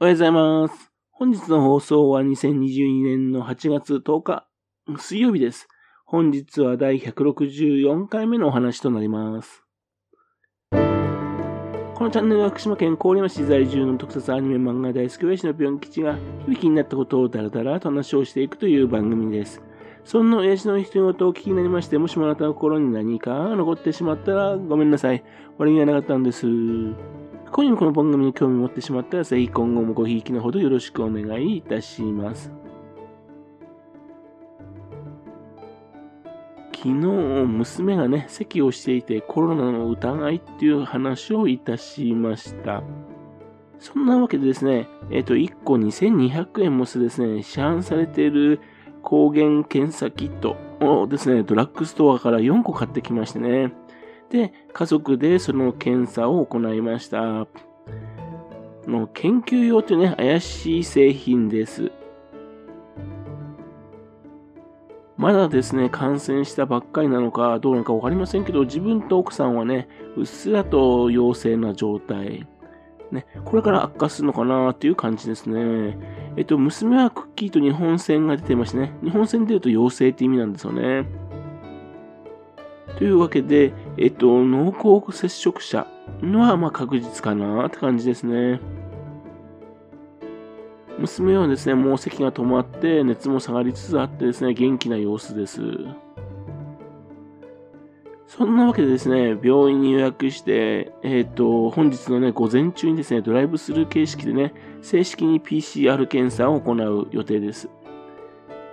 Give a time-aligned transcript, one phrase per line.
[0.00, 0.90] おはようございます。
[1.12, 4.48] 本日の放送は2022年の8月10日、
[4.96, 5.68] 水曜日です。
[6.04, 9.62] 本日は第164回目のお話となります。
[10.72, 10.78] こ
[12.00, 16.16] のチャンネルは福島県郡山市在住の特撮アニメ漫画大好き親父のぴょん吉が
[16.46, 19.62] 響きになったことをだらだらと話をしていくという番組です。
[20.04, 25.22] そんな親父の独り言をお聞きになりまして、もしもあなたの心に何か残ってしまったらごめんなさい。
[25.58, 26.48] 悪気がなかったんです。
[27.54, 32.50] 今夜もこの番組に興味を持ってしまったら、ぜひ今後もごひいきのほどよろしくお願いいたします。
[36.74, 42.82] 昨日、娘がね、席をしていてコロナの疑いっていう話をいたしました。
[43.78, 48.60] そんなわけでですね、えっ、と、1個2200円もすですね、市販されている
[49.02, 53.74] 抗原検査キットをですね、ドラッグストアから4個買ってきましてね。
[54.32, 57.46] で、家族でその検査を行いました。
[58.86, 61.92] の研究用というね、怪しい製品です。
[65.18, 72.48] まだですね、感染したばっかりなのかどうなのかわかりませんけど、自分と奥さんはね、うっすらと陽性な状態。
[73.10, 75.98] ね、これから悪化するのかなっていう感じですね。
[76.38, 81.04] えっと、娘はクッキーと日本線が出てましてね、日本線出ると陽性って意味なんですよね。
[83.02, 85.88] というわけで、えっと、濃厚接触者
[86.20, 88.60] のはま確実かなって感じですね。
[91.00, 95.62] 娘はですね、もう咳が止まって熱も下がりつつあってですね、元気な様子です。
[98.28, 107.68] そんなわけでですね、病院に予約して、えっ、ー、と、本日のね、午前中にですね、ドライブスルー形式でね、正式に PCR 検査を行う予定です。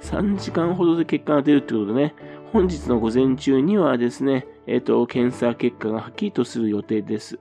[0.00, 2.14] 3時間ほどで結果が出るということでね、
[2.54, 7.40] 本日の午前中にはですね、えっ、ー、と、検査結果がはっきりとする予定です。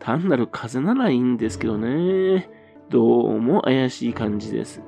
[0.00, 2.50] 単なる風邪ならいいんですけどね、
[2.90, 4.82] どうも怪しい感じです。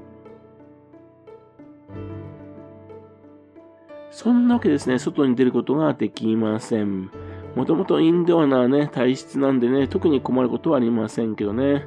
[4.10, 7.12] そんなわけですね、外に出ることができません。
[7.54, 11.86] もともとインドアなね、体質なんでね、特に困ることはありませんけどね。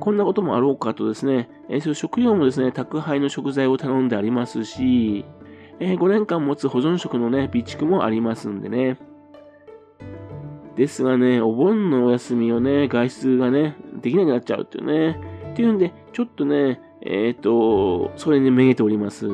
[0.00, 5.26] こんなこともあろうかとですね、えー、そ食料もですね、宅配の食材を頼んでありますし、
[5.80, 8.98] えー、5年間持つ保存食のね、備蓄もありますんでね。
[10.76, 15.20] ですがね、お盆のお休みをね、外出がね、できなくなっちゃうっていうね。
[15.50, 19.26] っていうんで、ちょっとね、えっ、ー、と、それにめげております。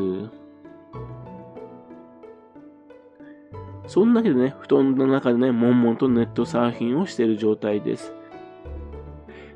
[3.87, 8.15] そんなわけでね、布団の中でね、悶々とネットサーフィンをしている状態です。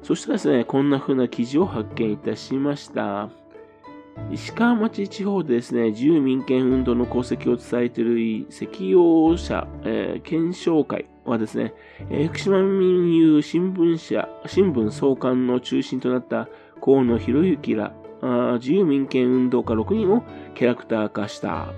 [0.03, 3.31] そしたらですね、こんな風な記事を発見いたしました。
[4.31, 11.73] 石川町地方でですね、自由民権運動の功績を伝えている石用者、えー、検証会はですね、
[12.11, 16.49] えー、福島民友新聞社、新聞創刊の中心となった
[16.81, 17.93] 河野博之ら、
[18.59, 20.23] 自由民権運動家6人を
[20.55, 21.73] キャラクター化した。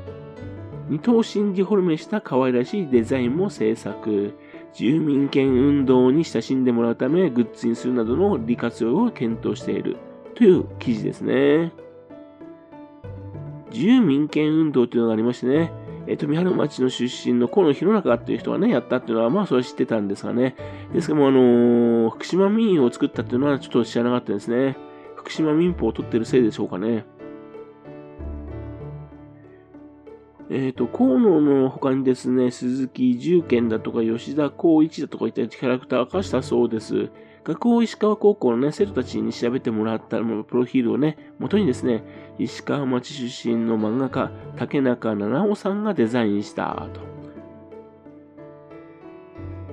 [0.89, 4.35] 二頭身デフォルメした可愛らしいデザインも制作。
[4.73, 9.97] 住民権運動に親しんでもらうため、グッズにするなどの利活用を検討している
[10.35, 11.73] という記事ですね。
[13.73, 15.73] 自由民権運動というのがありましてね、
[16.07, 20.57] えっ、と、三原町の出身の河野弘中っていう人がね、やったっていうのは、まあ、それは知ってたんですがね。
[20.93, 24.77] ですけども、あのー、福島民謡を作ったっていうのはちょっと知らなかったですね。
[25.17, 27.05] 福島民法を取ってるせいでしょうかね。
[30.53, 37.11] えっ、ー、と、河野の他にですね、鈴木重賢だとか吉田光一だとかいったキャラクター化したそうです。
[37.45, 42.03] 学校石川高校のね、生徒たちに調べてもらったプロフィールをね、元にですね、
[42.39, 47.01] 石川町出身の漫画家、竹中七尾さんがデザインしたと。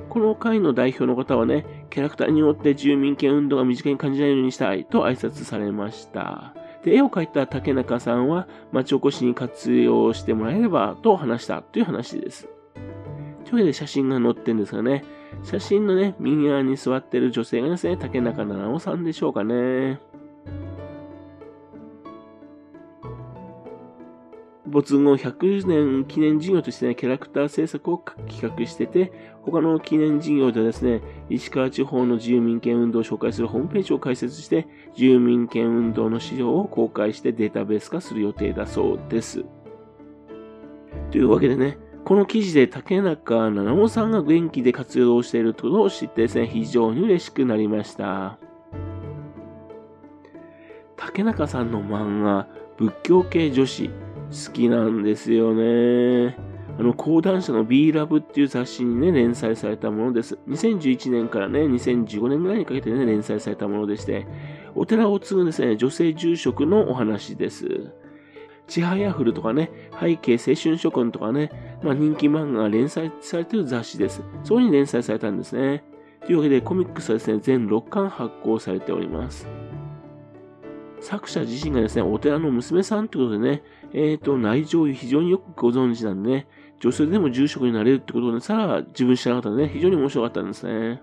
[0.10, 6.54] この会の代表の方はね、キャラクターによって住民権運動が身近に感じないようにしたいと挨拶されました。
[6.88, 12.48] で、絵を描いた竹中さんは、町おこしに活用してもらえればと話したという話です。
[13.44, 15.04] というわけで写真が載ってるんですがね、
[15.44, 20.00] 写真のね、右側に座ってる女性がですね、竹中七尾さんでしょうかね。
[24.78, 31.02] 没後100年記念事業としてね、キャラクター制作を企画してて、他の記念事業ではですね、
[31.32, 39.46] 石川地方の住民権運動を紹介するホームページを開設して、住民権運動の資料を公開してデータベース化する予定だそうです。
[41.10, 48.38] というわけでね、この記事で竹中七尾さんが元気で活動していることを知ってですね、非常に嬉しくなりました。
[50.96, 52.48] 竹中さんの漫画、
[52.78, 53.90] 仏教系女子、
[54.30, 56.36] 好きなんですよね。
[56.80, 60.38] あの、講談社の B ラブっていう雑誌にね、連載されたものです。
[60.48, 64.28] 2011年からね、2015年ぐらいにかけてね、連載されたものでして、
[64.76, 67.92] お寺を継ぐですね、女性住職のお話です。
[68.68, 74.22] ちはやふるとかね、背景青春諸君とかね、まあ、人気漫画が連載されている雑誌です。
[74.44, 75.84] そこに連載されたんですね。
[76.26, 79.48] というわけで、コミックスはですね、全6巻発行されております。
[81.00, 86.48] 作者自身がですね、お寺の娘さんということでね、えっ、ー、と、内情を非常によくご存知なんでね、
[86.80, 91.02] 女性でも住職になれるってことで、さら自分知らなかったんでね、非常に面白かったんですね。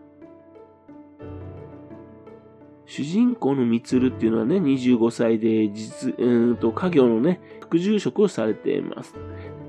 [2.87, 9.15] 主人公のみつるっていうのはね、25歳で実、うんと、家業のね、副住職をされています。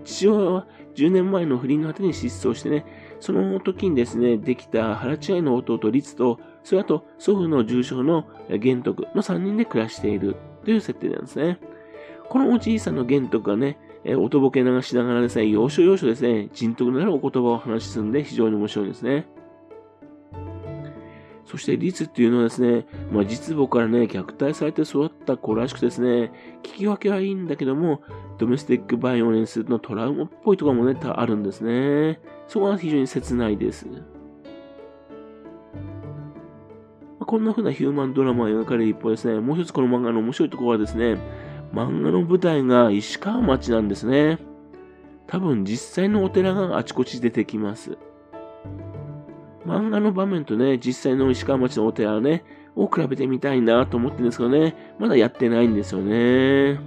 [0.04, 2.86] 父親は10年前の不倫の果てに失踪してね、
[3.20, 11.60] その時にですね、できた腹違いの弟律と、それと祖父の住職の玄徳の3人で暮らしているという設定なんですね。
[12.30, 19.28] このおじいさんの玄徳がね、えおとぼけ流しながらですね、要所要所ですね、人徳なるお言葉を話すんで非常に面白いですね。
[21.46, 26.32] そして律っていうのはですね、まあ、実母からね、虐待されて育った子らしくですね、
[26.64, 28.02] 聞き分けはいいんだけども、
[28.38, 32.20] ドメスティックバイオレンスのトラウマっぽいところもね、あるんですね。
[32.48, 33.88] そこは非常に切ないです。
[37.20, 41.18] こんな風なヒューマンドラマが描かれる一方ですね、もう一つこの漫画の面白いところはですね、
[41.74, 44.40] 漫画の舞台が石川町なんですね。
[45.28, 47.98] 多分実際のお寺があちこち出てきます。
[49.66, 52.44] 漫画の場面とね、実際の石川町のお寺ね、
[52.76, 56.80] を比べてみたいなと思ってるんですけどね、まだやってないんですよね。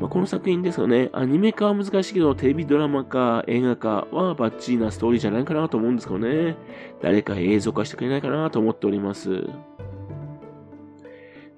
[0.00, 6.56] まあ、この作品ですよね、アニメ化は難しいけど、テレビドラマ化、映画化はバッチリなストーリーじゃないかなと思うんですけどね。
[7.02, 9.44] 誰か映像化してくれないかなと思っております。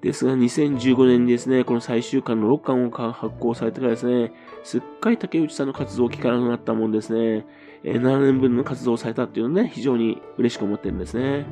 [0.03, 7.45] ですが、2015年にですね、この最終巻の6巻を発行されてからですね、すっかり竹内さんの活動を聞かなくなったもんですね、
[7.85, 11.45] え7年分の活動をされたっていうのね、非常に嬉しく思ってるんですね。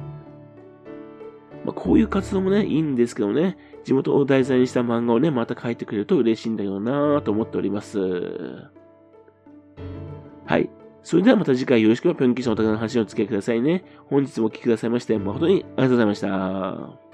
[1.63, 7.99] まあ、こういう活動もね、いいんですけどね、地元を題材にした漫画をね、また書いてくれると嬉しいんだけどなぁと思っております。
[10.45, 10.69] はい。
[11.03, 13.85] それではまた次回よろしくぴょん吉のお宝の話をお付き合いくださいね。
[14.07, 17.10] 本日もお聴きくださいまして、誠にありがとうございました。